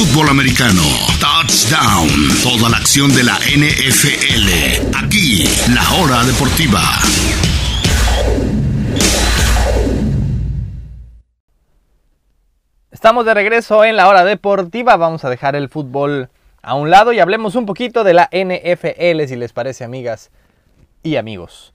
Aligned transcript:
fútbol 0.00 0.30
americano. 0.30 0.80
Touchdown. 1.20 2.08
Toda 2.42 2.70
la 2.70 2.78
acción 2.78 3.14
de 3.14 3.22
la 3.22 3.36
NFL. 3.36 4.96
Aquí, 4.96 5.44
la 5.74 5.82
hora 6.00 6.24
deportiva. 6.24 6.80
Estamos 12.90 13.26
de 13.26 13.34
regreso 13.34 13.84
en 13.84 13.96
la 13.96 14.08
hora 14.08 14.24
deportiva. 14.24 14.96
Vamos 14.96 15.26
a 15.26 15.28
dejar 15.28 15.54
el 15.54 15.68
fútbol 15.68 16.30
a 16.62 16.74
un 16.76 16.88
lado 16.88 17.12
y 17.12 17.20
hablemos 17.20 17.54
un 17.54 17.66
poquito 17.66 18.02
de 18.02 18.14
la 18.14 18.30
NFL, 18.32 19.26
si 19.26 19.36
les 19.36 19.52
parece, 19.52 19.84
amigas 19.84 20.30
y 21.02 21.16
amigos. 21.16 21.74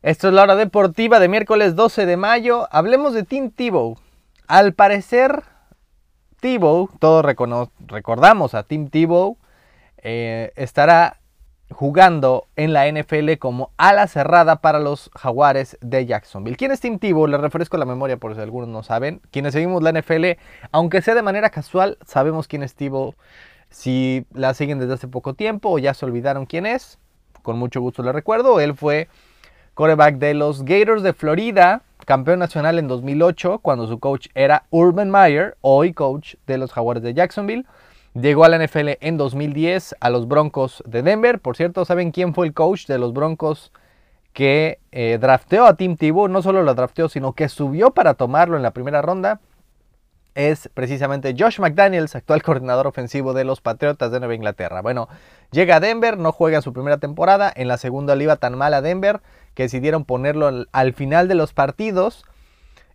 Esto 0.00 0.28
es 0.28 0.34
la 0.34 0.44
hora 0.44 0.56
deportiva 0.56 1.20
de 1.20 1.28
miércoles 1.28 1.76
12 1.76 2.06
de 2.06 2.16
mayo. 2.16 2.66
Hablemos 2.70 3.12
de 3.12 3.24
Tim 3.24 3.50
Tebow. 3.50 3.98
Al 4.46 4.72
parecer, 4.72 5.42
Tebow, 6.40 6.90
todos 6.98 7.24
recordamos 7.24 8.54
a 8.54 8.62
Tim 8.62 8.88
Tebow, 8.88 9.36
eh, 9.98 10.52
estará 10.56 11.20
jugando 11.70 12.48
en 12.56 12.72
la 12.72 12.88
NFL 12.88 13.38
como 13.38 13.70
ala 13.76 14.06
cerrada 14.06 14.60
para 14.60 14.80
los 14.80 15.10
Jaguares 15.14 15.78
de 15.80 16.04
Jacksonville. 16.06 16.56
¿Quién 16.56 16.72
es 16.72 16.80
Tim 16.80 16.98
Tebow? 16.98 17.26
Les 17.26 17.40
refresco 17.40 17.76
la 17.76 17.84
memoria 17.84 18.16
por 18.16 18.34
si 18.34 18.40
algunos 18.40 18.68
no 18.68 18.82
saben. 18.82 19.20
Quienes 19.30 19.52
seguimos 19.52 19.82
la 19.82 19.92
NFL, 19.92 20.38
aunque 20.72 21.02
sea 21.02 21.14
de 21.14 21.22
manera 21.22 21.50
casual, 21.50 21.98
sabemos 22.04 22.48
quién 22.48 22.62
es 22.62 22.74
Tebow. 22.74 23.14
Si 23.68 24.26
la 24.32 24.52
siguen 24.54 24.80
desde 24.80 24.94
hace 24.94 25.08
poco 25.08 25.34
tiempo 25.34 25.70
o 25.70 25.78
ya 25.78 25.94
se 25.94 26.04
olvidaron 26.04 26.46
quién 26.46 26.66
es, 26.66 26.98
con 27.42 27.58
mucho 27.58 27.80
gusto 27.80 28.02
les 28.02 28.14
recuerdo. 28.14 28.58
Él 28.58 28.74
fue 28.74 29.08
quarterback 29.80 30.16
de 30.16 30.34
los 30.34 30.62
Gators 30.66 31.02
de 31.02 31.14
Florida, 31.14 31.80
campeón 32.04 32.38
nacional 32.38 32.78
en 32.78 32.86
2008, 32.86 33.60
cuando 33.60 33.86
su 33.86 33.98
coach 33.98 34.26
era 34.34 34.64
Urban 34.68 35.10
Meyer, 35.10 35.56
hoy 35.62 35.94
coach 35.94 36.34
de 36.46 36.58
los 36.58 36.70
Jaguares 36.70 37.02
de 37.02 37.14
Jacksonville. 37.14 37.64
Llegó 38.12 38.44
a 38.44 38.50
la 38.50 38.62
NFL 38.62 38.90
en 39.00 39.16
2010 39.16 39.96
a 39.98 40.10
los 40.10 40.28
Broncos 40.28 40.82
de 40.86 41.02
Denver. 41.02 41.40
Por 41.40 41.56
cierto, 41.56 41.86
¿saben 41.86 42.10
quién 42.10 42.34
fue 42.34 42.46
el 42.46 42.52
coach 42.52 42.88
de 42.88 42.98
los 42.98 43.14
Broncos 43.14 43.72
que 44.34 44.80
eh, 44.92 45.16
drafteó 45.18 45.64
a 45.64 45.78
Tim 45.78 45.96
Tebow? 45.96 46.28
No 46.28 46.42
solo 46.42 46.62
lo 46.62 46.74
drafteó, 46.74 47.08
sino 47.08 47.32
que 47.32 47.48
subió 47.48 47.92
para 47.92 48.12
tomarlo 48.12 48.58
en 48.58 48.62
la 48.62 48.72
primera 48.72 49.00
ronda. 49.00 49.40
Es 50.34 50.68
precisamente 50.74 51.34
Josh 51.36 51.58
McDaniels, 51.58 52.14
actual 52.14 52.42
coordinador 52.42 52.86
ofensivo 52.86 53.32
de 53.32 53.44
los 53.44 53.62
Patriotas 53.62 54.12
de 54.12 54.20
Nueva 54.20 54.34
Inglaterra. 54.34 54.82
Bueno, 54.82 55.08
llega 55.50 55.76
a 55.76 55.80
Denver, 55.80 56.18
no 56.18 56.32
juega 56.32 56.60
su 56.60 56.74
primera 56.74 56.98
temporada. 56.98 57.50
En 57.56 57.66
la 57.66 57.78
segunda 57.78 58.14
le 58.14 58.24
iba 58.24 58.36
tan 58.36 58.58
mal 58.58 58.74
a 58.74 58.82
Denver 58.82 59.22
que 59.60 59.64
decidieron 59.64 60.06
ponerlo 60.06 60.46
al, 60.46 60.70
al 60.72 60.94
final 60.94 61.28
de 61.28 61.34
los 61.34 61.52
partidos. 61.52 62.24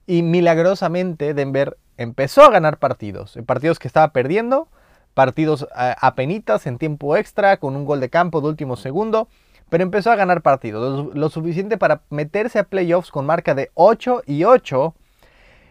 Y 0.07 0.23
milagrosamente 0.23 1.35
Denver 1.35 1.77
empezó 1.95 2.43
a 2.43 2.49
ganar 2.49 2.79
partidos. 2.79 3.37
Partidos 3.45 3.77
que 3.77 3.87
estaba 3.87 4.07
perdiendo 4.13 4.67
partidos 5.15 5.67
a, 5.73 6.13
penitas 6.15 6.67
en 6.67 6.77
tiempo 6.77 7.15
extra 7.15 7.57
con 7.57 7.75
un 7.75 7.85
gol 7.85 8.01
de 8.01 8.09
campo 8.09 8.41
de 8.41 8.47
último 8.47 8.75
segundo, 8.75 9.29
pero 9.69 9.81
empezó 9.81 10.11
a 10.11 10.15
ganar 10.15 10.41
partidos, 10.41 11.15
lo, 11.15 11.29
suficiente 11.29 11.77
para 11.77 12.01
meterse 12.09 12.59
a 12.59 12.65
playoffs 12.65 13.11
con 13.11 13.25
marca 13.25 13.55
de 13.55 13.71
8 13.75 14.23
y 14.27 14.43
8 14.43 14.93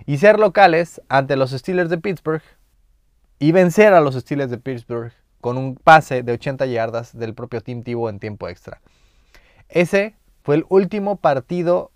y 0.07 0.17
ser 0.17 0.41
locales 0.41 1.03
ante 1.11 1.37
los 1.37 1.51
Steelers 1.51 1.91
de 1.91 1.99
Pittsburgh 1.99 2.43
y 3.39 3.53
vencer 3.53 3.93
a 3.93 4.01
los 4.01 4.15
Steelers 4.15 4.51
de 4.51 4.59
Pittsburgh 4.59 5.13
con 5.43 5.59
un 5.59 5.75
pase 5.75 6.23
de 6.23 6.33
80 6.33 6.65
yardas 6.67 7.17
del 7.17 7.35
propio 7.35 7.61
Team 7.61 7.83
Tebow 7.83 8.09
en 8.09 8.21
tiempo 8.21 8.49
extra. 8.49 8.81
Ese 9.69 10.17
fue 10.45 10.57
el 10.57 10.67
último 10.69 11.17
partido 11.17 11.91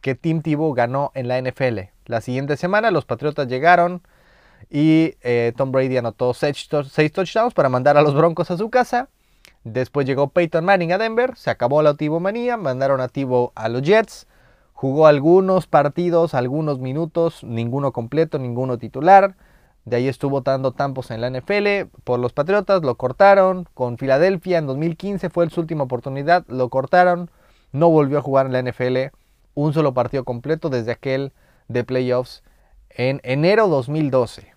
que 0.00 0.14
Team 0.14 0.42
Tebow 0.42 0.72
ganó 0.72 1.10
en 1.14 1.26
la 1.26 1.40
NFL. 1.40 1.80
La 2.06 2.20
siguiente 2.20 2.56
semana 2.56 2.92
los 2.92 3.04
Patriotas 3.04 3.48
llegaron 3.48 4.02
y 4.70 5.16
eh, 5.22 5.52
Tom 5.56 5.72
Brady 5.72 5.96
anotó 5.96 6.32
6 6.32 6.68
touchdowns 7.12 7.54
para 7.54 7.68
mandar 7.68 7.96
a 7.96 8.02
los 8.02 8.14
Broncos 8.14 8.52
a 8.52 8.56
su 8.56 8.70
casa. 8.70 9.08
Después 9.64 10.06
llegó 10.06 10.28
Peyton 10.28 10.64
Manning 10.64 10.92
a 10.92 10.98
Denver, 10.98 11.36
se 11.36 11.50
acabó 11.50 11.82
la 11.82 11.94
Tivo 11.94 12.20
manía, 12.20 12.56
mandaron 12.56 13.00
a 13.00 13.08
Tivo 13.08 13.50
a 13.56 13.68
los 13.68 13.82
Jets, 13.82 14.28
jugó 14.74 15.08
algunos 15.08 15.66
partidos, 15.66 16.34
algunos 16.34 16.78
minutos, 16.78 17.42
ninguno 17.42 17.90
completo, 17.90 18.38
ninguno 18.38 18.78
titular. 18.78 19.34
De 19.84 19.96
ahí 19.96 20.06
estuvo 20.06 20.40
dando 20.42 20.70
tampos 20.70 21.10
en 21.10 21.20
la 21.20 21.30
NFL 21.30 21.90
por 22.04 22.20
los 22.20 22.32
Patriotas, 22.32 22.82
lo 22.82 22.94
cortaron. 22.94 23.66
Con 23.74 23.98
Filadelfia 23.98 24.58
en 24.58 24.66
2015 24.66 25.30
fue 25.30 25.50
su 25.50 25.60
última 25.60 25.82
oportunidad, 25.82 26.44
lo 26.46 26.68
cortaron. 26.68 27.28
No 27.72 27.88
volvió 27.88 28.18
a 28.18 28.22
jugar 28.22 28.46
en 28.46 28.52
la 28.52 28.62
NFL 28.62 29.14
un 29.54 29.72
solo 29.72 29.94
partido 29.94 30.24
completo 30.24 30.70
desde 30.70 30.92
aquel 30.92 31.32
de 31.68 31.84
playoffs 31.84 32.42
en 32.90 33.20
enero 33.24 33.68
2012. 33.68 34.54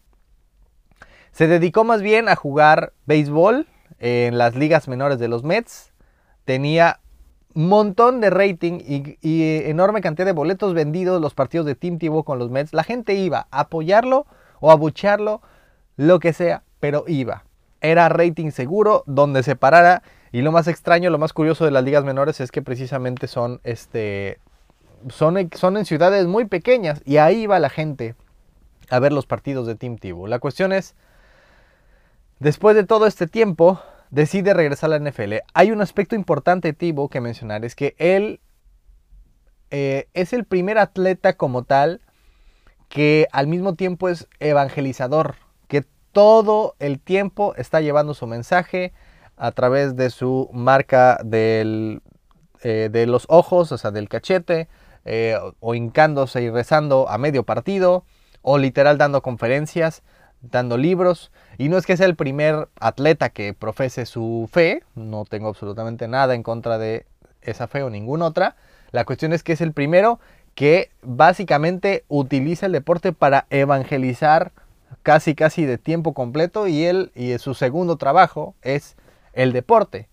Se 1.31 1.47
dedicó 1.47 1.83
más 1.83 2.01
bien 2.01 2.29
a 2.29 2.35
jugar 2.35 2.93
béisbol 3.05 3.67
en 3.99 4.37
las 4.37 4.55
ligas 4.55 4.87
menores 4.87 5.19
de 5.19 5.27
los 5.27 5.43
Mets. 5.43 5.91
Tenía 6.45 6.99
montón 7.53 8.19
de 8.21 8.29
rating 8.29 8.79
y, 8.81 9.17
enorme 9.69 10.01
cantidad 10.01 10.25
de 10.25 10.33
boletos 10.33 10.73
vendidos 10.73 11.21
los 11.21 11.33
partidos 11.33 11.65
de 11.65 11.75
Team 11.75 11.97
Tebow 11.97 12.23
con 12.23 12.37
los 12.37 12.51
Mets. 12.51 12.73
La 12.73 12.83
gente 12.83 13.15
iba 13.15 13.47
a 13.51 13.61
apoyarlo 13.61 14.27
o 14.59 14.71
a 14.71 14.75
bucharlo, 14.75 15.41
lo 15.95 16.19
que 16.19 16.33
sea, 16.33 16.63
pero 16.79 17.05
iba. 17.07 17.45
Era 17.81 18.09
rating 18.09 18.51
seguro 18.51 19.03
donde 19.05 19.43
se 19.43 19.55
parara. 19.55 20.03
Y 20.35 20.41
lo 20.41 20.51
más 20.51 20.67
extraño, 20.67 21.11
lo 21.11 21.17
más 21.17 21.31
curioso 21.31 21.63
de 21.63 21.71
las 21.71 21.85
ligas 21.85 22.03
menores 22.03 22.41
es 22.41 22.51
que 22.51 22.61
precisamente 22.61 23.27
son, 23.27 23.61
este, 23.63 24.39
son, 25.07 25.49
son 25.55 25.77
en 25.77 25.85
ciudades 25.85 26.27
muy 26.27 26.43
pequeñas 26.43 27.01
y 27.05 27.15
ahí 27.15 27.43
iba 27.43 27.57
la 27.57 27.69
gente 27.69 28.15
a 28.89 28.99
ver 28.99 29.13
los 29.13 29.25
partidos 29.25 29.65
de 29.65 29.75
Team 29.75 29.97
Tebow. 29.97 30.27
La 30.27 30.39
cuestión 30.39 30.73
es, 30.73 30.93
Después 32.39 32.75
de 32.75 32.83
todo 32.83 33.07
este 33.07 33.27
tiempo, 33.27 33.79
decide 34.09 34.53
regresar 34.53 34.91
a 34.91 34.99
la 34.99 35.09
NFL. 35.09 35.35
Hay 35.53 35.71
un 35.71 35.79
aspecto 35.79 36.15
importante 36.15 36.67
de 36.67 36.73
Tibo 36.73 37.07
que 37.07 37.21
mencionar, 37.21 37.63
es 37.63 37.75
que 37.75 37.95
él 37.97 38.41
eh, 39.71 40.09
es 40.13 40.33
el 40.33 40.43
primer 40.43 40.77
atleta 40.77 41.37
como 41.37 41.63
tal 41.63 42.01
que 42.89 43.27
al 43.31 43.47
mismo 43.47 43.75
tiempo 43.75 44.09
es 44.09 44.27
evangelizador, 44.41 45.35
que 45.69 45.85
todo 46.11 46.75
el 46.79 46.99
tiempo 46.99 47.55
está 47.55 47.79
llevando 47.79 48.13
su 48.13 48.27
mensaje 48.27 48.91
a 49.37 49.51
través 49.51 49.95
de 49.95 50.09
su 50.09 50.49
marca 50.53 51.19
del, 51.23 52.01
eh, 52.61 52.89
de 52.91 53.07
los 53.07 53.25
ojos, 53.29 53.71
o 53.71 53.77
sea, 53.77 53.91
del 53.91 54.09
cachete, 54.09 54.67
eh, 55.05 55.37
o 55.59 55.75
hincándose 55.75 56.41
y 56.41 56.49
rezando 56.49 57.09
a 57.09 57.17
medio 57.17 57.43
partido, 57.43 58.05
o 58.41 58.57
literal 58.57 58.97
dando 58.97 59.21
conferencias 59.21 60.03
dando 60.51 60.77
libros. 60.77 61.31
Y 61.57 61.69
no 61.69 61.77
es 61.77 61.85
que 61.85 61.97
sea 61.97 62.05
el 62.05 62.15
primer 62.15 62.67
atleta 62.79 63.29
que 63.29 63.53
profese 63.53 64.05
su 64.05 64.49
fe, 64.51 64.83
no 64.95 65.25
tengo 65.25 65.47
absolutamente 65.47 66.07
nada 66.07 66.35
en 66.35 66.43
contra 66.43 66.77
de 66.77 67.05
esa 67.41 67.67
fe 67.67 67.83
o 67.83 67.89
ninguna 67.89 68.25
otra. 68.25 68.55
La 68.91 69.05
cuestión 69.05 69.33
es 69.33 69.43
que 69.43 69.53
es 69.53 69.61
el 69.61 69.73
primero 69.73 70.19
que 70.53 70.89
básicamente 71.01 72.05
utiliza 72.07 72.67
el 72.67 72.71
deporte 72.71 73.11
para 73.11 73.45
evangelizar 73.49 74.51
casi 75.03 75.35
casi 75.35 75.65
de 75.65 75.77
tiempo 75.77 76.13
completo 76.13 76.67
y 76.67 76.85
él 76.85 77.11
y 77.13 77.37
su 77.37 77.53
segundo 77.53 77.97
trabajo 77.97 78.55
es 78.61 78.95
el 79.35 79.53
deporte. 79.53 80.09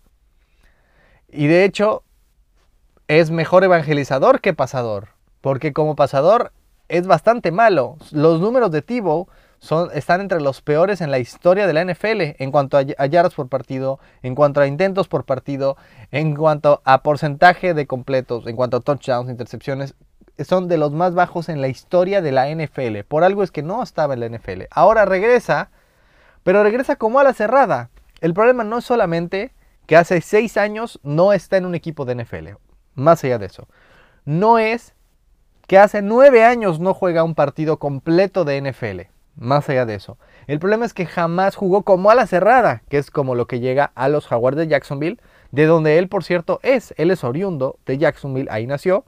Y 1.29 1.47
de 1.47 1.65
hecho 1.65 2.05
es 3.09 3.31
mejor 3.31 3.65
evangelizador 3.65 4.41
que 4.41 4.53
pasador, 4.53 5.09
porque 5.41 5.73
como 5.73 5.97
pasador 5.97 6.53
es 6.89 7.07
bastante 7.07 7.51
malo. 7.51 7.97
Los 8.11 8.41
números 8.41 8.71
de 8.71 8.83
Tibo 8.83 9.29
están 9.95 10.21
entre 10.21 10.41
los 10.41 10.61
peores 10.61 11.01
en 11.01 11.11
la 11.11 11.19
historia 11.19 11.67
de 11.67 11.73
la 11.73 11.85
NFL 11.85 12.43
en 12.43 12.51
cuanto 12.51 12.77
a, 12.77 12.83
yardas 12.83 13.35
por 13.35 13.49
partido, 13.49 14.01
en 14.23 14.35
cuanto 14.35 14.61
a 14.61 14.67
intentos 14.67 15.09
por 15.09 15.25
partido, 15.25 15.77
en 16.11 16.35
cuanto 16.35 16.83
a 16.85 17.03
porcentaje 17.03 17.73
de 17.73 17.87
completos, 17.87 18.47
en 18.47 18.57
cuanto 18.57 18.79
a 18.79 18.81
touchdowns, 18.81 19.31
intercepciones. 19.31 19.95
Son 20.39 20.67
de 20.67 20.79
los 20.79 20.93
más 20.93 21.15
bajos 21.15 21.49
en 21.49 21.61
la 21.61 21.69
historia 21.69 22.23
de 22.23 22.33
la 22.33 22.49
NFL. 22.51 23.05
Por 23.07 23.23
algo 23.23 23.43
es 23.43 23.51
que 23.51 23.63
no 23.63 23.83
estaba 23.83 24.15
en 24.15 24.21
la 24.21 24.29
NFL. 24.29 24.63
Ahora 24.71 25.05
regresa, 25.05 25.71
pero 26.43 26.63
regresa 26.63 26.97
como 26.97 27.21
a 27.21 27.25
la 27.25 27.35
cerrada. 27.35 27.91
El 28.23 28.35
problema 28.35 28.63
no 28.63 28.79
es 28.79 28.85
solamente 28.85 29.53
que 29.87 29.97
hace 29.97 30.21
seis 30.21 30.57
años 30.57 31.01
no 31.03 31.33
está 31.33 31.57
en 31.57 31.67
un 31.67 31.75
equipo 31.75 32.05
de 32.05 32.15
NFL. 32.15 32.51
Más 32.95 33.25
allá 33.25 33.39
de 33.39 33.47
eso. 33.47 33.67
No 34.25 34.61
es 34.61 34.95
que 35.67 35.77
hace 35.77 36.03
nueve 36.03 36.45
años 36.45 36.79
no 36.79 36.95
juega 36.95 37.25
un 37.25 37.35
partido 37.35 37.79
completo 37.79 38.45
de 38.45 38.63
NFL. 38.63 39.11
Más 39.35 39.69
allá 39.69 39.87
de 39.87 39.97
eso. 39.97 40.19
El 40.47 40.61
problema 40.61 40.87
es 40.87 40.95
que 40.95 41.05
jamás 41.05 41.57
jugó 41.57 41.83
como 41.83 42.11
a 42.11 42.15
la 42.15 42.29
cerrada, 42.29 42.83
que 42.89 42.99
es 42.99 43.11
como 43.11 43.35
lo 43.35 43.49
que 43.49 43.59
llega 43.59 43.91
a 43.97 44.09
los 44.09 44.29
Jaguars 44.29 44.57
de 44.57 44.69
Jacksonville, 44.69 45.19
de 45.51 45.67
donde 45.67 45.99
él, 45.99 46.09
por 46.09 46.23
cierto, 46.23 46.61
es. 46.63 46.95
Él 46.99 47.11
es 47.11 47.25
oriundo 47.25 47.77
de 47.87 47.99
Jacksonville, 47.99 48.49
ahí 48.53 48.69
nació. 48.69 49.05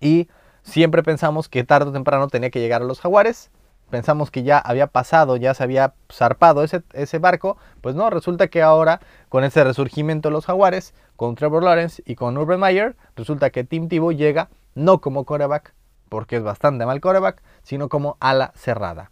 Y 0.00 0.28
siempre 0.62 1.02
pensamos 1.02 1.50
que 1.50 1.64
tarde 1.64 1.90
o 1.90 1.92
temprano 1.92 2.28
tenía 2.28 2.48
que 2.48 2.60
llegar 2.60 2.80
a 2.80 2.86
los 2.86 3.00
Jaguares. 3.00 3.50
Pensamos 3.92 4.30
que 4.30 4.42
ya 4.42 4.56
había 4.56 4.86
pasado, 4.86 5.36
ya 5.36 5.52
se 5.52 5.62
había 5.62 5.92
zarpado 6.10 6.64
ese, 6.64 6.82
ese 6.94 7.18
barco. 7.18 7.58
Pues 7.82 7.94
no, 7.94 8.08
resulta 8.08 8.48
que 8.48 8.62
ahora, 8.62 9.00
con 9.28 9.44
ese 9.44 9.62
resurgimiento 9.62 10.30
de 10.30 10.32
los 10.32 10.46
Jaguares, 10.46 10.94
con 11.14 11.34
Trevor 11.34 11.62
Lawrence 11.62 12.02
y 12.06 12.14
con 12.14 12.38
Urban 12.38 12.58
Meyer, 12.58 12.96
resulta 13.16 13.50
que 13.50 13.64
Tim 13.64 13.90
Tebow 13.90 14.12
llega 14.12 14.48
no 14.74 15.02
como 15.02 15.26
coreback, 15.26 15.74
porque 16.08 16.36
es 16.36 16.42
bastante 16.42 16.86
mal 16.86 17.02
coreback, 17.02 17.42
sino 17.64 17.90
como 17.90 18.16
ala 18.18 18.52
cerrada. 18.56 19.10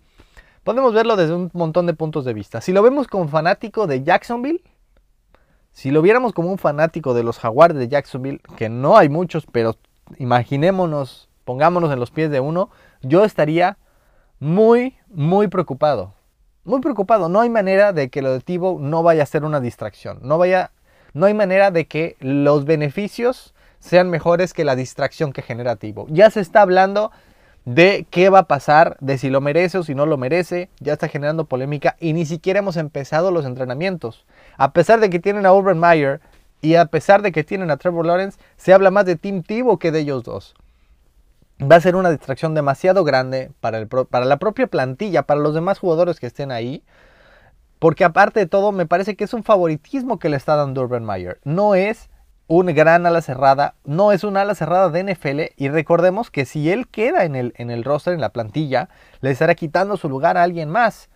podemos 0.65 0.95
verlo 0.95 1.17
desde 1.17 1.35
un 1.35 1.51
montón 1.53 1.85
de 1.85 1.93
puntos 1.93 2.25
de 2.25 2.33
vista. 2.33 2.63
Si 2.63 2.73
lo 2.73 2.83
vemos 2.83 3.07
como 3.07 3.29
fanático 3.29 3.87
de 3.87 4.03
Jacksonville, 4.03 4.63
si 5.73 5.91
lo 5.91 6.01
viéramos 6.01 6.33
como 6.33 6.51
un 6.51 6.57
fanático 6.57 7.13
de 7.13 7.23
los 7.23 7.39
Jaguars 7.39 7.75
de 7.75 7.89
Jacksonville, 7.89 8.41
que 8.57 8.71
no 8.71 8.97
hay 8.97 9.11
muchos, 9.11 9.45
pero 9.45 9.77
imaginémonos, 10.17 11.29
pongámonos 11.45 11.93
en 11.93 12.01
los 12.01 12.11
pies 12.11 12.31
de 12.31 12.41
uno, 12.41 12.71
yo 13.03 13.27
estaría 13.27 13.77
muy, 14.41 14.97
muy 15.09 15.49
preocupado. 15.49 16.15
Muy 16.65 16.81
preocupado. 16.81 17.29
No 17.29 17.41
hay 17.41 17.51
manera 17.51 17.93
de 17.93 18.09
que 18.09 18.23
lo 18.23 18.33
de 18.33 18.41
Tivo 18.41 18.79
no 18.81 19.03
vaya 19.03 19.23
a 19.23 19.27
ser 19.27 19.45
una 19.45 19.61
distracción. 19.61 20.19
No 20.23 20.39
vaya, 20.39 20.73
no 21.13 21.27
hay 21.27 21.35
manera 21.35 21.71
de 21.71 21.87
que 21.87 22.17
los 22.21 22.65
beneficios 22.65 23.55
sean 23.79 24.11
mejores 24.11 24.53
que 24.53 24.65
la 24.65 24.77
distracción 24.77 25.33
que 25.33 25.43
genera 25.43 25.77
Tivo. 25.77 26.07
Ya 26.09 26.31
se 26.31 26.41
está 26.41 26.63
hablando 26.63 27.13
de 27.67 28.07
qué 28.11 28.31
va 28.31 28.41
a 28.41 28.49
pasar, 28.49 28.97
de 29.01 29.19
si 29.19 29.29
lo 29.29 29.43
merece 29.43 29.79
o 29.79 29.83
si 29.83 29.95
no 29.95 30.07
lo 30.07 30.17
merece. 30.17 30.71
Ya 30.81 30.95
está 30.95 31.09
generando 31.09 31.45
polémica 31.45 31.97
y 32.01 32.15
ni 32.15 32.25
siquiera 32.25 32.61
hemos 32.61 32.77
empezado 32.77 33.31
los 33.31 33.45
entrenamientos. 33.45 34.25
A 34.57 34.73
pesar 34.73 35.01
de 35.01 35.11
que 35.11 35.21
tienen 35.21 35.45
a 35.45 35.53
Urban 35.53 35.79
Meyer 35.79 36.21
y 36.63 36.77
a 36.77 36.87
pesar 36.87 37.21
de 37.21 37.33
que 37.33 37.45
tienen 37.45 37.71
a 37.71 37.77
Trevor 37.77 38.07
Lawrence, 38.07 38.39
se 38.57 38.73
habla 38.73 38.91
más 38.91 39.05
de 39.05 39.17
Tim 39.17 39.43
Tebow 39.43 39.79
que 39.79 39.93
de 39.93 40.01
ellos 40.01 40.25
dos. 40.25 40.55
Va 41.61 41.77
a 41.77 41.81
ser 41.81 41.97
una 41.97 42.11
distracción 42.11 42.55
demasiado 42.55 43.05
grande 43.05 43.51
para, 43.61 43.79
el 43.79 43.89
para 43.89 44.25
la 44.25 44.39
propia 44.39 44.67
plantilla, 44.67 45.23
para 45.23 45.41
los 45.41 45.55
demás 45.55 45.79
jugadores 45.79 46.21
que 46.21 46.27
estén 46.27 46.53
ahí. 46.53 46.83
Porque 47.79 48.05
aparte 48.05 48.41
de 48.41 48.47
todo, 48.47 48.73
me 48.73 48.87
parece 48.87 49.17
que 49.17 49.25
es 49.25 49.35
un 49.35 49.45
favoritismo 49.45 50.19
que 50.19 50.29
le 50.29 50.37
está 50.37 50.57
dando 50.57 50.83
Urban 50.83 51.05
Meyer. 51.05 51.41
No 51.45 51.75
es 51.75 52.11
un 52.47 52.67
gran 52.67 53.07
ala 53.07 53.23
cerrada, 53.23 53.75
no 53.85 54.13
es 54.13 54.25
un 54.25 54.37
ala 54.37 54.55
cerrada 54.55 54.91
de 54.91 55.05
NFL. 55.05 55.55
Y 55.57 55.69
recordemos 55.69 56.31
que 56.31 56.45
si 56.45 56.71
él 56.71 56.89
queda 56.89 57.25
en 57.25 57.37
el, 57.37 57.55
en 57.57 57.71
el 57.71 57.85
roster, 57.85 58.15
en 58.15 58.21
la 58.21 58.31
plantilla, 58.31 58.89
le 59.21 59.31
estará 59.31 59.55
quitando 59.55 59.97
su 59.97 60.09
lugar 60.09 60.37
a 60.37 60.43
alguien 60.43 60.69
más. 60.69 61.09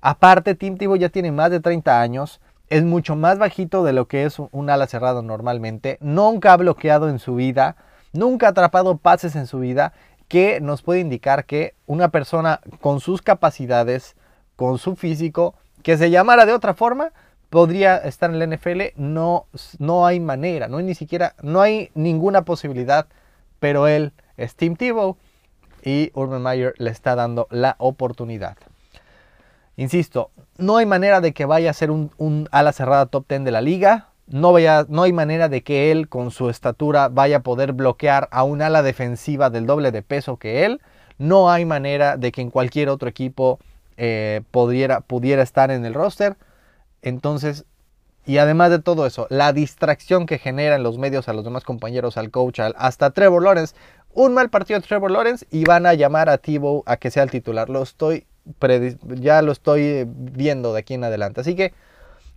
Aparte, 0.00 0.54
Tim 0.54 0.76
Tebow 0.76 0.96
ya 0.96 1.08
tiene 1.08 1.32
más 1.32 1.50
de 1.50 1.60
30 1.60 2.00
años 2.00 2.40
es 2.70 2.84
mucho 2.84 3.16
más 3.16 3.38
bajito 3.38 3.84
de 3.84 3.92
lo 3.92 4.08
que 4.08 4.24
es 4.24 4.38
un 4.38 4.70
ala 4.70 4.86
cerrado 4.86 5.22
normalmente, 5.22 5.98
nunca 6.00 6.52
ha 6.52 6.56
bloqueado 6.56 7.08
en 7.08 7.18
su 7.18 7.34
vida, 7.34 7.76
nunca 8.12 8.46
ha 8.46 8.50
atrapado 8.50 8.96
pases 8.96 9.36
en 9.36 9.46
su 9.46 9.60
vida, 9.60 9.92
que 10.28 10.60
nos 10.60 10.82
puede 10.82 11.00
indicar 11.00 11.46
que 11.46 11.74
una 11.86 12.08
persona 12.10 12.60
con 12.80 13.00
sus 13.00 13.22
capacidades, 13.22 14.16
con 14.56 14.78
su 14.78 14.96
físico, 14.96 15.54
que 15.82 15.96
se 15.96 16.10
llamara 16.10 16.44
de 16.44 16.52
otra 16.52 16.74
forma, 16.74 17.12
podría 17.50 17.96
estar 17.96 18.30
en 18.30 18.38
la 18.38 18.46
NFL, 18.46 18.82
no, 18.96 19.46
no 19.78 20.06
hay 20.06 20.20
manera, 20.20 20.68
no 20.68 20.78
hay 20.78 20.84
ni 20.84 20.94
siquiera, 20.94 21.34
no 21.42 21.60
hay 21.60 21.90
ninguna 21.94 22.42
posibilidad, 22.44 23.06
pero 23.58 23.86
él 23.86 24.12
es 24.36 24.54
Tim 24.54 24.76
Tebow 24.76 25.16
y 25.82 26.10
Urban 26.14 26.42
Meyer 26.42 26.74
le 26.78 26.90
está 26.90 27.14
dando 27.14 27.46
la 27.50 27.76
oportunidad. 27.78 28.56
Insisto, 29.76 30.30
no 30.56 30.76
hay 30.76 30.86
manera 30.86 31.20
de 31.20 31.32
que 31.32 31.44
vaya 31.44 31.70
a 31.70 31.74
ser 31.74 31.90
un, 31.90 32.48
ala 32.50 32.72
cerrada 32.72 33.06
top 33.06 33.26
10 33.28 33.44
de 33.44 33.50
la 33.52 33.60
liga. 33.60 34.08
No, 34.30 34.52
vaya, 34.52 34.84
no 34.88 35.02
hay 35.04 35.12
manera 35.12 35.48
de 35.48 35.62
que 35.62 35.90
él 35.90 36.08
con 36.08 36.30
su 36.30 36.50
estatura 36.50 37.08
vaya 37.08 37.38
a 37.38 37.42
poder 37.42 37.72
bloquear 37.72 38.28
a 38.30 38.44
un 38.44 38.60
ala 38.60 38.82
defensiva 38.82 39.50
del 39.50 39.66
doble 39.66 39.90
de 39.90 40.02
peso 40.02 40.36
que 40.36 40.64
él. 40.64 40.80
No 41.18 41.50
hay 41.50 41.64
manera 41.64 42.16
de 42.16 42.30
que 42.30 42.42
en 42.42 42.50
cualquier 42.50 42.90
otro 42.90 43.08
equipo 43.08 43.58
eh, 43.96 44.42
pudiera, 44.50 45.02
estar 45.42 45.70
en 45.70 45.84
el 45.84 45.94
roster. 45.94 46.36
Entonces, 47.02 47.64
y 48.26 48.38
además 48.38 48.70
de 48.70 48.80
todo 48.80 49.06
eso, 49.06 49.26
la 49.30 49.52
distracción 49.52 50.26
que 50.26 50.38
genera 50.38 50.76
en 50.76 50.82
los 50.82 50.98
medios 50.98 51.28
a 51.28 51.32
los 51.32 51.44
demás 51.44 51.64
compañeros, 51.64 52.16
al 52.18 52.30
coach, 52.30 52.60
hasta 52.60 53.10
Trevor 53.10 53.42
Lawrence. 53.42 53.74
Un 54.12 54.34
mal 54.34 54.50
partido 54.50 54.80
de 54.80 54.86
Trevor 54.86 55.10
Lawrence 55.10 55.46
y 55.50 55.64
van 55.64 55.86
a 55.86 55.94
llamar 55.94 56.28
a 56.28 56.38
Tebow 56.38 56.82
a 56.86 56.96
que 56.96 57.10
sea 57.10 57.22
el 57.22 57.30
titular. 57.30 57.68
Lo 57.68 57.82
estoy 57.82 58.26
ya 59.02 59.42
lo 59.42 59.52
estoy 59.52 60.06
viendo 60.06 60.72
de 60.72 60.80
aquí 60.80 60.94
en 60.94 61.04
adelante. 61.04 61.40
Así 61.40 61.54
que 61.54 61.72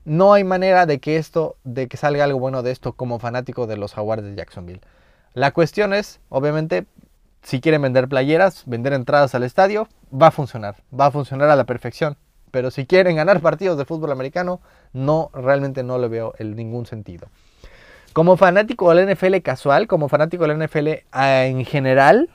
no 0.06 0.34
hay 0.34 0.44
manera 0.44 0.86
de 0.86 1.00
que 1.00 1.18
esto, 1.18 1.58
de 1.64 1.88
que 1.88 1.98
salga 1.98 2.24
algo 2.24 2.40
bueno 2.40 2.64
de 2.64 2.72
esto 2.72 2.94
como 2.94 3.20
fanático 3.20 3.68
de 3.68 3.78
los 3.78 3.94
Jaguars 3.94 4.24
de 4.24 4.36
Jacksonville. 4.36 4.82
La 5.34 5.52
cuestión 5.52 5.94
es, 5.94 6.20
obviamente, 6.30 6.86
si 7.44 7.62
quieren 7.62 7.82
vender 7.82 8.08
playeras, 8.08 8.64
vender 8.66 8.94
entradas 8.94 9.34
al 9.36 9.44
estadio, 9.44 9.88
va 10.14 10.28
a 10.28 10.32
funcionar, 10.32 10.76
va 10.98 11.08
a 11.08 11.12
funcionar 11.12 11.50
a 11.50 11.56
la 11.56 11.66
perfección. 11.66 12.18
Pero 12.52 12.70
si 12.70 12.86
quieren 12.86 13.16
ganar 13.16 13.40
partidos 13.40 13.78
de 13.78 13.86
fútbol 13.86 14.12
americano, 14.12 14.60
no, 14.94 15.32
realmente 15.34 15.84
no 15.84 15.98
le 15.98 16.10
veo 16.10 16.34
el, 16.38 16.56
ningún 16.56 16.86
sentido. 16.86 17.28
Como 18.14 18.36
fanático 18.36 18.94
del 18.94 19.10
NFL 19.10 19.38
casual, 19.38 19.88
como 19.88 20.10
fanático 20.10 20.46
del 20.46 20.60
NFL 20.60 20.90
ah, 21.14 21.46
en 21.46 21.64
general, 21.64 22.30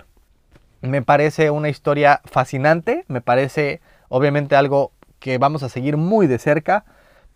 me 0.80 1.02
parece 1.02 1.50
una 1.50 1.68
historia 1.68 2.22
fascinante, 2.24 3.04
me 3.08 3.20
parece 3.20 3.82
obviamente 4.08 4.56
algo 4.56 4.92
que 5.18 5.36
vamos 5.36 5.62
a 5.62 5.68
seguir 5.68 5.98
muy 5.98 6.26
de 6.26 6.38
cerca. 6.38 6.84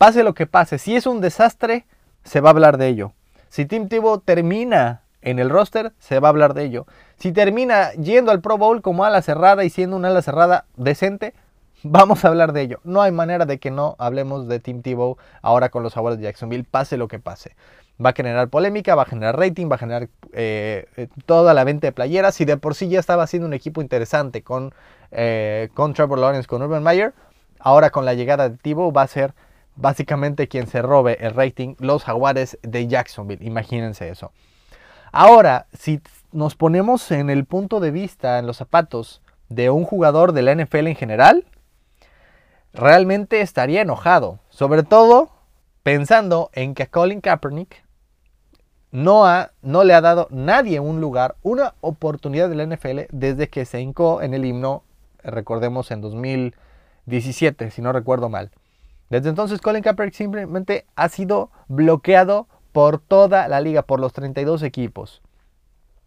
Pase 0.01 0.25
lo 0.25 0.33
que 0.33 0.47
pase, 0.47 0.79
si 0.79 0.97
es 0.97 1.07
un 1.07 1.21
desastre, 1.21 1.85
se 2.25 2.41
va 2.41 2.49
a 2.49 2.53
hablar 2.53 2.79
de 2.79 2.89
ello. 2.89 3.13
Si 3.51 3.67
Tim 3.67 3.87
Tebow 3.87 4.21
termina 4.21 5.03
en 5.21 5.39
el 5.39 5.51
roster, 5.51 5.93
se 5.99 6.21
va 6.21 6.29
a 6.29 6.31
hablar 6.31 6.55
de 6.55 6.65
ello. 6.65 6.87
Si 7.19 7.33
termina 7.33 7.93
yendo 7.93 8.31
al 8.31 8.41
Pro 8.41 8.57
Bowl 8.57 8.81
como 8.81 9.05
ala 9.05 9.21
cerrada 9.21 9.63
y 9.63 9.69
siendo 9.69 9.97
una 9.97 10.09
ala 10.09 10.23
cerrada 10.23 10.65
decente, 10.79 11.35
vamos 11.83 12.25
a 12.25 12.29
hablar 12.29 12.55
de 12.55 12.63
ello. 12.63 12.81
No 12.83 13.03
hay 13.03 13.13
manera 13.13 13.45
de 13.45 13.59
que 13.59 13.71
no 13.71 13.95
hablemos 13.99 14.49
de 14.49 14.59
Tim 14.59 14.81
Tebow 14.81 15.19
ahora 15.43 15.69
con 15.69 15.83
los 15.83 15.93
Jaguars 15.93 16.17
de 16.17 16.25
Jacksonville, 16.25 16.65
pase 16.65 16.97
lo 16.97 17.07
que 17.07 17.19
pase 17.19 17.55
va 18.03 18.09
a 18.09 18.15
generar 18.15 18.49
polémica, 18.49 18.95
va 18.95 19.03
a 19.03 19.05
generar 19.05 19.39
rating, 19.39 19.71
va 19.71 19.75
a 19.75 19.79
generar 19.79 20.09
eh, 20.33 20.87
eh, 20.97 21.09
toda 21.27 21.53
la 21.53 21.63
venta 21.65 21.89
de 21.89 21.93
playeras. 21.93 22.41
Y 22.41 22.47
de 22.47 22.57
por 22.57 22.75
sí 22.75 22.89
ya 22.89 22.99
estaba 22.99 23.27
siendo 23.27 23.47
un 23.47 23.53
equipo 23.53 23.83
interesante 23.83 24.43
con, 24.43 24.73
eh, 25.11 25.69
con 25.75 25.93
Trevor 25.93 26.21
Lawrence, 26.21 26.49
con 26.49 26.63
Urban 26.63 26.83
Meyer, 26.83 27.13
ahora 27.59 27.91
con 27.91 28.07
la 28.07 28.15
llegada 28.15 28.49
de 28.49 28.57
Tibo 28.57 28.93
va 28.93 29.03
a 29.03 29.07
ser 29.07 29.35
básicamente 29.77 30.49
quien 30.49 30.67
se 30.67 30.83
robe 30.83 31.19
el 31.21 31.35
rating, 31.35 31.75
los 31.79 32.05
jaguares 32.05 32.59
de 32.63 32.87
Jacksonville. 32.87 33.45
Imagínense 33.45 34.09
eso. 34.09 34.33
Ahora, 35.13 35.67
si 35.73 36.01
nos 36.33 36.55
ponemos 36.55 37.11
en 37.11 37.31
el 37.31 37.45
punto 37.45 37.81
de 37.81 37.91
vista, 37.91 38.39
en 38.39 38.47
los 38.47 38.57
zapatos 38.57 39.23
de 39.49 39.71
un 39.71 39.85
jugador 39.85 40.33
de 40.33 40.43
la 40.43 40.55
NFL 40.55 40.87
en 40.87 40.97
general, 40.97 41.45
realmente 42.73 43.41
estaría 43.41 43.83
enojado. 43.83 44.39
Sobre 44.49 44.83
todo 44.83 45.31
pensando 45.83 46.51
en 46.53 46.75
que 46.75 46.87
Colin 46.87 47.21
Kaepernick 47.21 47.85
no, 48.93 49.27
ha, 49.27 49.53
no 49.63 49.85
le 49.85 49.95
ha 49.95 50.01
dado 50.01 50.29
nadie 50.31 50.81
un 50.81 51.01
lugar, 51.01 51.37
una 51.43 51.75
oportunidad 51.81 52.49
de 52.49 52.57
la 52.57 52.67
NFL 52.67 53.01
desde 53.11 53.49
que 53.49 53.65
se 53.65 53.81
hincó 53.81 54.23
en 54.23 54.35
el 54.35 54.45
himno, 54.45 54.85
recordemos 55.23 55.91
en 55.91 56.01
2017, 56.01 57.71
si 57.71 57.83
no 57.83 57.93
recuerdo 57.93 58.29
mal. 58.29 58.51
Desde 59.11 59.29
entonces 59.29 59.61
Colin 59.61 59.83
Kaepernick 59.83 60.15
simplemente 60.15 60.87
ha 60.97 61.09
sido 61.09 61.51
bloqueado 61.69 62.49
por 62.73 62.99
toda 62.99 63.49
la 63.49 63.61
liga, 63.61 63.83
por 63.83 64.01
los 64.01 64.13
32 64.13 64.63
equipos. 64.63 65.21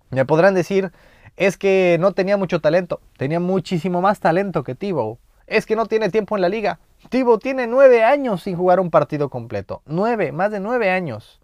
Me 0.10 0.26
podrán 0.26 0.56
decir, 0.56 0.92
es 1.38 1.58
que 1.58 1.98
no 2.00 2.14
tenía 2.14 2.38
mucho 2.38 2.62
talento, 2.62 3.02
tenía 3.18 3.40
muchísimo 3.40 4.02
más 4.02 4.20
talento 4.20 4.64
que 4.64 4.74
Tebow. 4.74 5.20
Es 5.46 5.66
que 5.66 5.76
no 5.76 5.86
tiene 5.86 6.10
tiempo 6.10 6.36
en 6.36 6.42
la 6.42 6.50
liga. 6.50 6.80
Tebow 7.10 7.38
tiene 7.38 7.68
nueve 7.68 8.04
años 8.04 8.44
sin 8.44 8.56
jugar 8.56 8.80
un 8.80 8.90
partido 8.90 9.30
completo. 9.30 9.84
Nueve, 9.86 10.32
más 10.32 10.52
de 10.52 10.60
nueve 10.60 10.90
años 10.90 11.42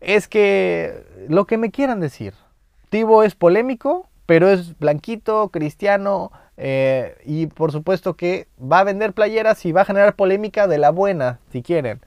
es 0.00 0.28
que 0.28 1.04
lo 1.28 1.46
que 1.46 1.58
me 1.58 1.70
quieran 1.70 2.00
decir. 2.00 2.34
Tibo 2.88 3.22
es 3.22 3.34
polémico, 3.34 4.07
pero 4.28 4.50
es 4.50 4.78
blanquito, 4.78 5.48
cristiano 5.48 6.32
eh, 6.58 7.16
y 7.24 7.46
por 7.46 7.72
supuesto 7.72 8.14
que 8.14 8.46
va 8.60 8.80
a 8.80 8.84
vender 8.84 9.14
playeras 9.14 9.64
y 9.64 9.72
va 9.72 9.80
a 9.80 9.84
generar 9.86 10.16
polémica 10.16 10.66
de 10.68 10.76
la 10.76 10.90
buena, 10.90 11.40
si 11.50 11.62
quieren. 11.62 12.02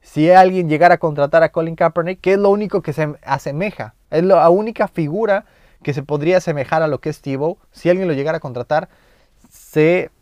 Si 0.00 0.30
alguien 0.30 0.68
llegara 0.68 0.94
a 0.94 0.98
contratar 0.98 1.42
a 1.42 1.50
Colin 1.50 1.74
Kaepernick, 1.74 2.20
que 2.20 2.34
es 2.34 2.38
lo 2.38 2.50
único 2.50 2.82
que 2.82 2.92
se 2.92 3.16
asemeja, 3.24 3.96
es 4.10 4.22
la 4.22 4.48
única 4.48 4.86
figura 4.86 5.44
que 5.82 5.92
se 5.92 6.04
podría 6.04 6.36
asemejar 6.36 6.82
a 6.82 6.86
lo 6.86 7.00
que 7.00 7.08
es 7.08 7.20
Tibo, 7.20 7.58
si 7.72 7.90
alguien 7.90 8.06
lo 8.06 8.14
llegara 8.14 8.36
a 8.36 8.40
contratar, 8.40 8.88
se 9.50 10.12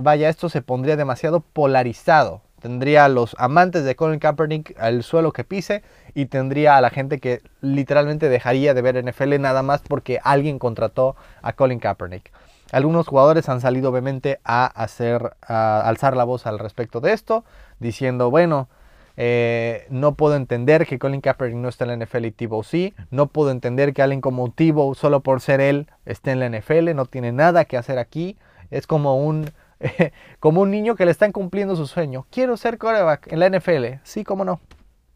vaya, 0.00 0.28
esto 0.28 0.48
se 0.48 0.60
pondría 0.60 0.96
demasiado 0.96 1.38
polarizado. 1.38 2.42
Tendría 2.64 3.04
a 3.04 3.08
los 3.10 3.36
amantes 3.38 3.84
de 3.84 3.94
Colin 3.94 4.18
Kaepernick 4.18 4.74
al 4.80 5.02
suelo 5.02 5.34
que 5.34 5.44
pise 5.44 5.82
y 6.14 6.24
tendría 6.24 6.78
a 6.78 6.80
la 6.80 6.88
gente 6.88 7.20
que 7.20 7.42
literalmente 7.60 8.30
dejaría 8.30 8.72
de 8.72 8.80
ver 8.80 9.04
NFL 9.04 9.38
nada 9.38 9.62
más 9.62 9.82
porque 9.82 10.18
alguien 10.24 10.58
contrató 10.58 11.14
a 11.42 11.52
Colin 11.52 11.78
Kaepernick. 11.78 12.32
Algunos 12.72 13.06
jugadores 13.06 13.50
han 13.50 13.60
salido 13.60 13.90
obviamente 13.90 14.40
a 14.44 14.64
hacer, 14.64 15.36
a 15.46 15.82
alzar 15.86 16.16
la 16.16 16.24
voz 16.24 16.46
al 16.46 16.58
respecto 16.58 17.02
de 17.02 17.12
esto, 17.12 17.44
diciendo, 17.80 18.30
bueno, 18.30 18.70
eh, 19.18 19.84
no 19.90 20.14
puedo 20.14 20.34
entender 20.34 20.86
que 20.86 20.98
Colin 20.98 21.20
Kaepernick 21.20 21.58
no 21.58 21.68
esté 21.68 21.84
en 21.84 21.98
la 21.98 22.06
NFL 22.06 22.24
y 22.24 22.30
Tebow 22.30 22.64
sí. 22.64 22.94
No 23.10 23.26
puedo 23.26 23.50
entender 23.50 23.92
que 23.92 24.00
alguien 24.00 24.22
como 24.22 24.50
Tebow, 24.50 24.94
solo 24.94 25.20
por 25.20 25.42
ser 25.42 25.60
él, 25.60 25.86
esté 26.06 26.30
en 26.30 26.40
la 26.40 26.48
NFL. 26.48 26.94
No 26.94 27.04
tiene 27.04 27.30
nada 27.30 27.66
que 27.66 27.76
hacer 27.76 27.98
aquí. 27.98 28.38
Es 28.70 28.86
como 28.86 29.22
un, 29.22 29.50
como 30.40 30.62
un 30.62 30.70
niño 30.70 30.96
que 30.96 31.04
le 31.04 31.10
están 31.10 31.32
cumpliendo 31.32 31.76
su 31.76 31.86
sueño. 31.86 32.26
Quiero 32.30 32.56
ser 32.56 32.78
quarterback 32.78 33.32
en 33.32 33.40
la 33.40 33.48
NFL. 33.48 34.00
Sí, 34.02 34.24
cómo 34.24 34.44
no. 34.44 34.60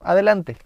Adelante 0.00 0.56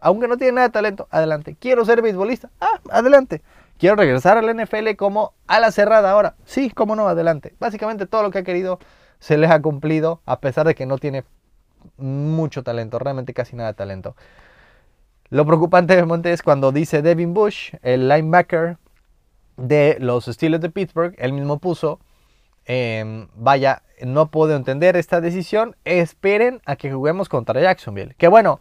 aunque 0.00 0.28
no 0.28 0.36
tiene 0.36 0.52
nada 0.52 0.68
de 0.68 0.72
talento, 0.72 1.08
adelante. 1.10 1.56
Quiero 1.58 1.84
ser 1.84 2.02
beisbolista, 2.02 2.50
ah, 2.60 2.80
adelante. 2.90 3.42
Quiero 3.78 3.96
regresar 3.96 4.38
al 4.38 4.54
NFL 4.54 4.94
como 4.96 5.34
a 5.46 5.60
la 5.60 5.70
cerrada 5.70 6.10
ahora. 6.10 6.34
Sí, 6.44 6.70
cómo 6.70 6.96
no, 6.96 7.08
adelante. 7.08 7.54
Básicamente 7.60 8.06
todo 8.06 8.22
lo 8.22 8.30
que 8.30 8.38
ha 8.38 8.42
querido 8.42 8.78
se 9.18 9.36
les 9.36 9.50
ha 9.50 9.60
cumplido, 9.60 10.20
a 10.26 10.40
pesar 10.40 10.66
de 10.66 10.74
que 10.74 10.86
no 10.86 10.98
tiene 10.98 11.24
mucho 11.98 12.62
talento, 12.62 12.98
realmente 12.98 13.34
casi 13.34 13.56
nada 13.56 13.70
de 13.70 13.74
talento. 13.74 14.16
Lo 15.28 15.44
preocupante 15.44 15.96
de 15.96 16.32
es 16.32 16.42
cuando 16.42 16.72
dice 16.72 17.02
Devin 17.02 17.34
Bush, 17.34 17.74
el 17.82 18.08
linebacker 18.08 18.78
de 19.56 19.96
los 20.00 20.26
Steelers 20.26 20.62
de 20.62 20.70
Pittsburgh, 20.70 21.14
él 21.18 21.32
mismo 21.32 21.58
puso, 21.58 21.98
em, 22.66 23.28
vaya, 23.34 23.82
no 24.02 24.30
puedo 24.30 24.54
entender 24.54 24.96
esta 24.96 25.20
decisión, 25.20 25.76
esperen 25.84 26.60
a 26.66 26.76
que 26.76 26.92
juguemos 26.92 27.28
contra 27.28 27.60
Jacksonville. 27.60 28.14
Que 28.18 28.28
bueno, 28.28 28.60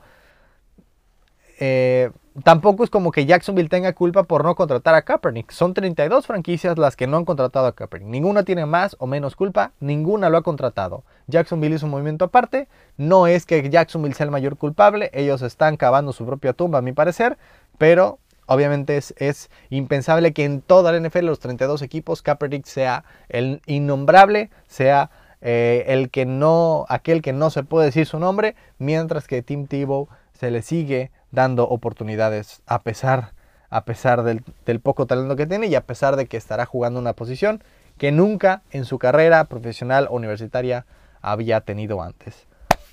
eh, 1.59 2.11
tampoco 2.43 2.83
es 2.83 2.89
como 2.89 3.11
que 3.11 3.25
Jacksonville 3.25 3.69
tenga 3.69 3.93
culpa 3.93 4.23
por 4.23 4.43
no 4.43 4.55
contratar 4.55 4.95
a 4.95 5.03
Kaepernick. 5.03 5.51
Son 5.51 5.73
32 5.73 6.27
franquicias 6.27 6.77
las 6.77 6.95
que 6.95 7.07
no 7.07 7.17
han 7.17 7.25
contratado 7.25 7.67
a 7.67 7.75
Kaepernick. 7.75 8.09
Ninguna 8.09 8.43
tiene 8.43 8.65
más 8.65 8.95
o 8.99 9.07
menos 9.07 9.35
culpa, 9.35 9.71
ninguna 9.79 10.29
lo 10.29 10.37
ha 10.37 10.41
contratado. 10.41 11.03
Jacksonville 11.27 11.75
hizo 11.75 11.85
un 11.85 11.91
movimiento 11.91 12.25
aparte. 12.25 12.67
No 12.97 13.27
es 13.27 13.45
que 13.45 13.69
Jacksonville 13.69 14.15
sea 14.15 14.25
el 14.25 14.31
mayor 14.31 14.57
culpable, 14.57 15.09
ellos 15.13 15.41
están 15.41 15.77
cavando 15.77 16.13
su 16.13 16.25
propia 16.25 16.53
tumba, 16.53 16.79
a 16.79 16.81
mi 16.81 16.93
parecer, 16.93 17.37
pero 17.77 18.19
obviamente 18.45 18.97
es, 18.97 19.49
impensable 19.69 20.33
que 20.33 20.45
en 20.45 20.61
toda 20.61 20.91
la 20.91 20.99
NFL, 20.99 21.25
los 21.25 21.39
32 21.39 21.81
equipos, 21.81 22.21
Kaepernick 22.21 22.65
sea 22.65 23.03
el 23.29 23.61
innombrable, 23.65 24.49
sea 24.67 25.11
eh, 25.41 25.85
el 25.87 26.09
que 26.09 26.25
no, 26.25 26.85
aquel 26.89 27.21
que 27.21 27.33
no 27.33 27.49
se 27.49 27.63
puede 27.63 27.87
decir 27.87 28.05
su 28.05 28.19
nombre, 28.19 28.55
mientras 28.77 29.27
que 29.27 29.41
Tim 29.41 29.67
Tebow 29.67 30.07
se 30.33 30.51
le 30.51 30.61
sigue 30.61 31.11
dando 31.31 31.67
oportunidades 31.67 32.61
a 32.65 32.81
pesar, 32.81 33.33
a 33.69 33.85
pesar 33.85 34.23
del, 34.23 34.43
poco 34.79 35.05
talento 35.05 35.35
que 35.35 35.45
tiene 35.45 35.67
y 35.67 35.75
a 35.75 35.81
pesar 35.81 36.15
de 36.15 36.25
que 36.27 36.37
estará 36.37 36.65
jugando 36.65 36.99
una 36.99 37.13
posición 37.13 37.63
que 37.97 38.11
nunca 38.11 38.61
en 38.71 38.85
su 38.85 38.99
carrera 38.99 39.43
profesional 39.45 40.07
universitaria 40.09 40.85
había 41.21 41.61
tenido 41.61 42.01
antes. 42.01 42.47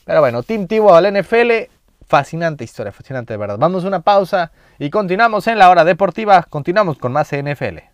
Pero 0.04 0.20
bueno, 0.20 0.42
Team 0.42 0.66
Tibo 0.66 0.94
al 0.94 1.12
NFL, 1.12 1.70
fascinante 2.06 2.64
historia, 2.64 2.92
fascinante 2.92 3.34
de 3.34 3.38
verdad. 3.38 3.58
Vamos 3.58 3.84
a 3.84 3.88
una 3.88 4.00
pausa 4.00 4.52
y 4.78 4.90
continuamos 4.90 5.46
en 5.46 5.58
la 5.58 5.70
hora 5.70 5.84
deportiva, 5.84 6.42
continuamos 6.48 6.98
con 6.98 7.12
más 7.12 7.30
NFL. 7.32 7.91